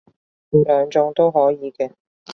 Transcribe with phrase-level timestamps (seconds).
[0.49, 1.91] 兩種都可以嘅